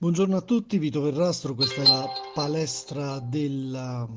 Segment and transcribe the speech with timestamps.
[0.00, 4.08] Buongiorno a tutti, Vito Verrastro, questa è la palestra, della,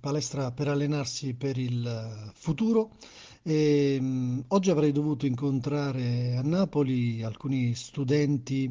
[0.00, 2.96] palestra per allenarsi per il futuro.
[3.44, 8.68] E, mh, oggi avrei dovuto incontrare a Napoli alcuni studenti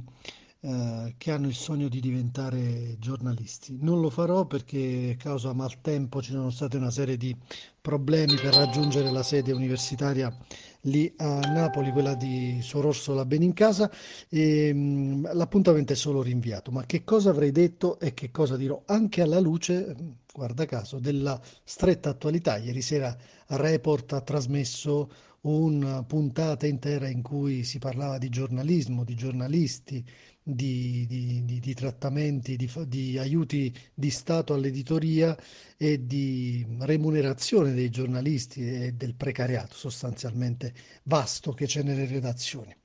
[0.62, 3.78] eh, che hanno il sogno di diventare giornalisti.
[3.81, 7.35] Non lo farò perché causa maltempo ci sono state una serie di
[7.81, 10.35] problemi per raggiungere la sede universitaria
[10.81, 13.89] lì a Napoli, quella di Suor Orsola Benincasa,
[14.29, 16.71] e mh, l'appuntamento è solo rinviato.
[16.71, 19.95] Ma che cosa avrei detto e che cosa dirò anche alla luce,
[20.34, 22.57] guarda caso, della stretta attualità.
[22.57, 23.16] Ieri sera
[23.48, 25.09] Report ha trasmesso
[25.41, 30.04] una puntata intera in cui si parlava di giornalismo, di giornalisti,
[30.44, 35.36] di, di- di- di trattamenti, di, aiuti di Stato all'editoria
[35.77, 40.73] e di remunerazione dei giornalisti e del precariato sostanzialmente
[41.04, 42.76] vasto che c'è nelle redazioni.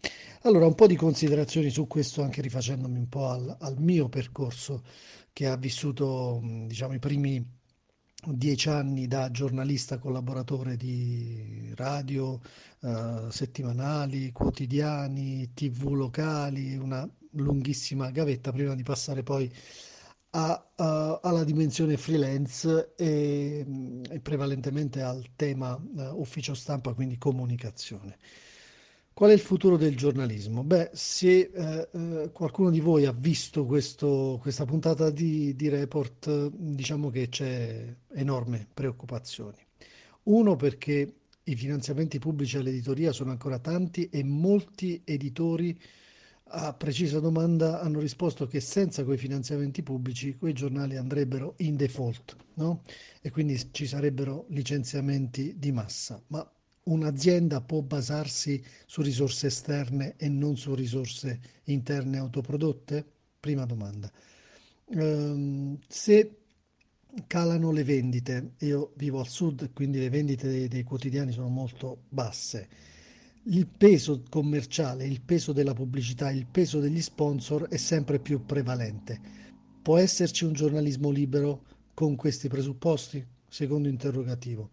[0.43, 4.82] Allora, un po' di considerazioni su questo, anche rifacendomi un po' al, al mio percorso
[5.32, 7.45] che ha vissuto, diciamo, i primi
[8.35, 12.41] dieci anni da giornalista collaboratore di radio,
[12.80, 19.51] eh, settimanali, quotidiani, TV locali, una lunghissima gavetta prima di passare poi
[20.30, 23.65] a- a- alla dimensione freelance e,
[24.10, 28.16] e prevalentemente al tema eh, ufficio stampa, quindi comunicazione.
[29.16, 30.62] Qual è il futuro del giornalismo?
[30.62, 36.48] Beh, se eh, eh, qualcuno di voi ha visto questo- questa puntata di, di Report,
[36.50, 39.56] diciamo che c'è enorme preoccupazione.
[40.24, 41.14] Uno perché
[41.45, 45.78] i finanziamenti pubblici all'editoria sono ancora tanti e molti editori
[46.51, 52.36] a precisa domanda hanno risposto che senza quei finanziamenti pubblici quei giornali andrebbero in default,
[52.54, 52.82] no?
[53.23, 56.23] E quindi ci sarebbero licenziamenti di massa.
[56.28, 56.46] Ma
[56.87, 63.04] un'azienda può basarsi su risorse esterne e non su risorse interne autoprodotte?
[63.40, 64.10] Prima domanda.
[64.91, 66.37] Ehm, se
[67.26, 72.02] calano le vendite, io vivo al sud, quindi le vendite dei, dei quotidiani sono molto
[72.08, 72.69] basse.
[73.44, 79.20] Il peso commerciale, il peso della pubblicità, il peso degli sponsor è sempre più prevalente.
[79.82, 81.62] Può esserci un giornalismo libero
[81.94, 83.24] con questi presupposti?
[83.48, 84.70] Secondo interrogativo.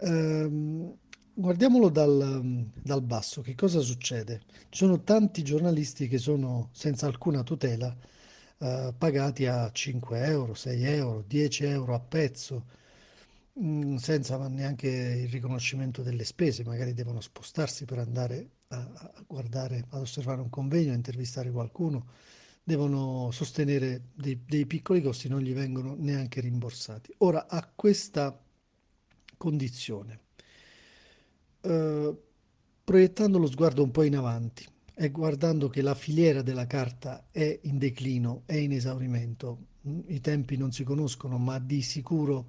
[0.00, 0.94] Ehm,
[1.34, 4.42] guardiamolo dal, dal basso, che cosa succede?
[4.68, 7.94] Ci sono tanti giornalisti che sono senza alcuna tutela,
[8.58, 12.64] eh, pagati a 5 euro, 6 euro, 10 euro a pezzo,
[13.60, 19.84] mm, senza neanche il riconoscimento delle spese, magari devono spostarsi per andare a, a guardare,
[19.90, 22.06] ad osservare un convegno, a intervistare qualcuno,
[22.62, 27.14] devono sostenere dei, dei piccoli costi, non gli vengono neanche rimborsati.
[27.18, 28.38] Ora, a questa
[29.36, 30.20] condizione,
[31.60, 32.16] eh,
[32.84, 37.60] proiettando lo sguardo un po' in avanti e guardando che la filiera della carta è
[37.62, 39.58] in declino, è in esaurimento,
[40.06, 42.46] i tempi non si conoscono, ma di sicuro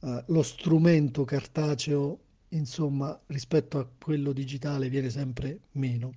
[0.00, 2.18] eh, lo strumento cartaceo,
[2.50, 6.12] insomma, rispetto a quello digitale viene sempre meno.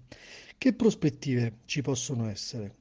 [0.57, 2.75] Che prospettive ci possono essere?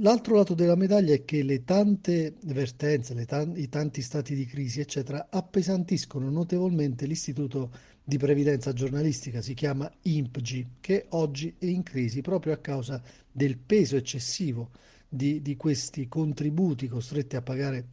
[0.00, 4.44] L'altro lato della medaglia è che le tante vertenze, le tan- i tanti stati di
[4.44, 7.70] crisi, eccetera, appesantiscono notevolmente l'istituto
[8.08, 13.02] di previdenza giornalistica, si chiama INPGI, che oggi è in crisi proprio a causa
[13.32, 14.70] del peso eccessivo
[15.08, 17.88] di, di questi contributi costretti a pagare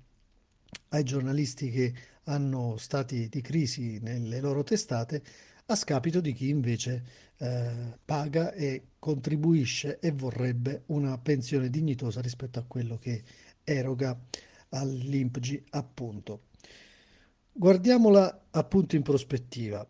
[0.90, 1.94] ai giornalisti che
[2.25, 5.23] hanno stati di crisi nelle loro testate,
[5.66, 7.03] a scapito di chi invece
[7.38, 13.23] eh, paga e contribuisce e vorrebbe una pensione dignitosa rispetto a quello che
[13.63, 14.16] eroga
[14.69, 16.50] all'INPGI, appunto.
[17.52, 19.88] Guardiamola appunto in prospettiva.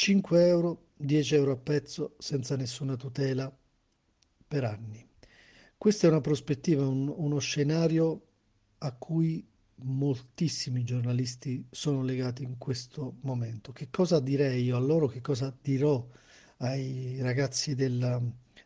[0.00, 3.46] 5 euro, 10 euro a pezzo senza nessuna tutela
[4.46, 5.06] per anni.
[5.76, 8.22] Questa è una prospettiva, un- uno scenario
[8.78, 9.44] a cui
[9.82, 13.72] moltissimi giornalisti sono legati in questo momento.
[13.72, 15.06] Che cosa direi io a loro?
[15.06, 16.06] Che cosa dirò
[16.58, 18.20] ai ragazzi della-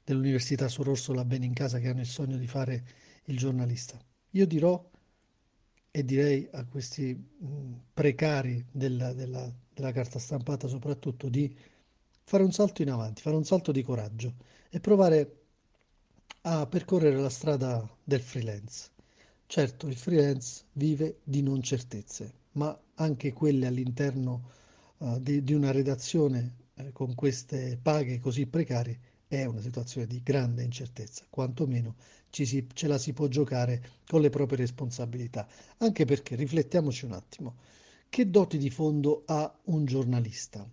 [0.05, 2.85] dell'Università Suor Orsola Benincasa che hanno il sogno di fare
[3.27, 3.99] il giornalista?
[4.33, 4.89] Io dirò
[5.91, 7.15] e direi a questi
[7.93, 11.55] precari della, della- della carta stampata soprattutto di
[12.25, 14.35] fare un salto in avanti, fare un salto di coraggio
[14.71, 15.37] e provare
[16.43, 18.91] a percorrere la strada del freelance.
[19.47, 24.51] Certo, il freelance vive di non certezze, ma anche quelle all'interno
[24.99, 28.99] eh, di, di una redazione eh, con queste paghe così precarie
[29.29, 31.95] è una situazione di grande incertezza, quantomeno
[32.31, 35.47] ci si- ce la si può giocare con le proprie responsabilità,
[35.79, 37.57] anche perché riflettiamoci un attimo,
[38.13, 40.69] che doti di fondo ha un giornalista?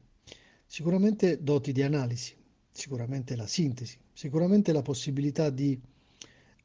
[0.66, 2.36] Sicuramente doti di analisi,
[2.70, 5.80] sicuramente la sintesi, sicuramente la possibilità di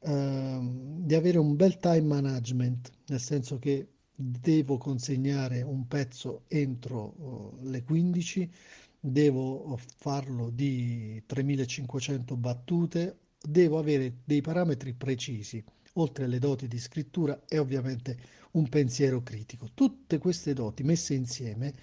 [0.01, 7.13] ehm, di avere un bel time management, nel senso che devo consegnare un pezzo entro
[7.19, 8.51] uh, le 15,
[8.99, 15.63] devo farlo di 3500 battute, devo avere dei parametri precisi,
[15.97, 18.17] oltre alle doti di scrittura e ovviamente
[18.51, 19.69] un pensiero critico.
[19.73, 21.73] Tutte queste doti messe insieme,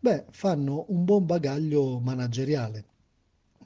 [0.00, 2.84] beh, fanno un buon bagaglio manageriale.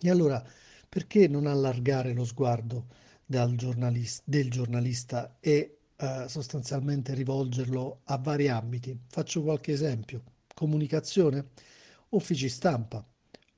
[0.00, 0.44] E allora,
[0.88, 2.86] perché non allargare lo sguardo
[3.26, 8.98] giornalista, del giornalista e eh, sostanzialmente rivolgerlo a vari ambiti?
[9.08, 10.22] Faccio qualche esempio.
[10.54, 11.50] Comunicazione,
[12.10, 13.04] uffici stampa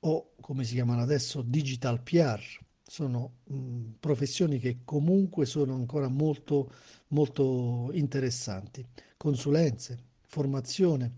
[0.01, 2.41] o come si chiamano adesso digital PR.
[2.89, 3.33] Sono
[3.99, 6.71] professioni che comunque sono ancora molto,
[7.09, 8.83] molto interessanti.
[9.15, 11.11] Consulenze, formazione,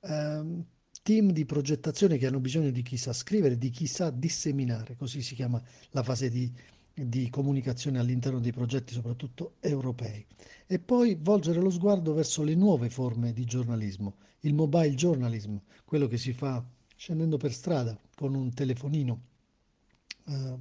[0.00, 0.64] ehm,
[1.02, 5.22] team di progettazione che hanno bisogno di chi sa scrivere, di chi sa disseminare, così
[5.22, 5.60] si chiama
[5.90, 6.52] la fase di,
[6.94, 10.24] di comunicazione all'interno dei progetti, soprattutto europei.
[10.66, 16.06] E poi volgere lo sguardo verso le nuove forme di giornalismo, il mobile journalism, quello
[16.06, 16.64] che si fa
[16.94, 19.20] scendendo per strada con un telefonino,
[20.28, 20.56] eh,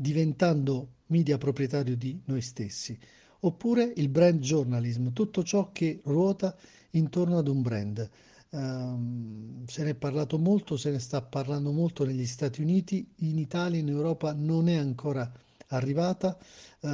[0.00, 2.98] diventando media proprietario di noi stessi,
[3.40, 6.56] oppure il brand journalism, tutto ciò che ruota
[6.92, 8.08] intorno ad un brand.
[8.52, 13.38] Um, se ne è parlato molto, se ne sta parlando molto negli Stati Uniti, in
[13.38, 15.30] Italia, in Europa non è ancora
[15.66, 16.36] arrivata
[16.80, 16.88] uh,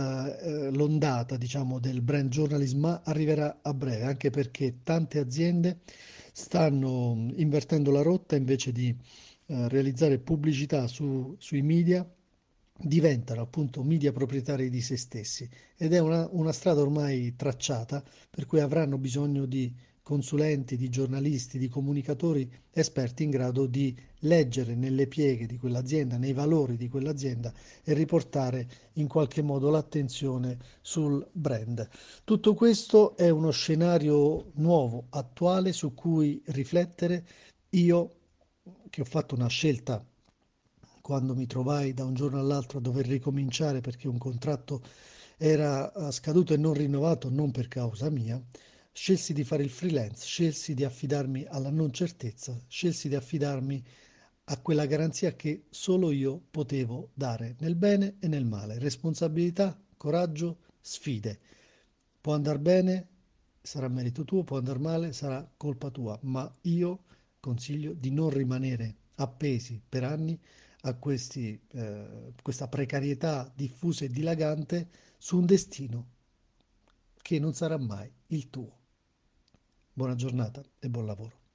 [0.72, 5.78] l'ondata diciamo, del brand journalism, ma arriverà a breve, anche perché tante aziende
[6.32, 8.94] stanno invertendo la rotta invece di
[9.46, 12.04] uh, realizzare pubblicità su, sui media
[12.78, 18.46] diventano appunto media proprietari di se stessi ed è una, una strada ormai tracciata per
[18.46, 19.74] cui avranno bisogno di
[20.06, 26.32] consulenti, di giornalisti, di comunicatori esperti in grado di leggere nelle pieghe di quell'azienda, nei
[26.32, 27.52] valori di quell'azienda
[27.82, 31.88] e riportare in qualche modo l'attenzione sul brand.
[32.22, 37.26] Tutto questo è uno scenario nuovo, attuale, su cui riflettere.
[37.70, 38.12] Io
[38.88, 40.04] che ho fatto una scelta
[41.06, 44.82] quando mi trovai da un giorno all'altro a dover ricominciare perché un contratto
[45.36, 48.42] era scaduto e non rinnovato non per causa mia,
[48.90, 53.84] Scelsi di fare il freelance, scelsi di affidarmi alla non certezza, scelsi di affidarmi
[54.46, 58.78] a quella garanzia che solo io potevo dare nel bene e nel male.
[58.80, 61.38] Responsabilità, coraggio, sfide.
[62.20, 63.06] Può andare bene,
[63.62, 67.04] sarà merito tuo, può andare male, sarà colpa tua, ma io
[67.38, 70.36] consiglio di non rimanere appesi per anni
[70.88, 74.88] a questi, eh, questa precarietà diffusa e dilagante
[75.18, 76.14] su un destino
[77.22, 78.78] che non sarà mai il tuo.
[79.92, 81.45] Buona giornata e buon lavoro.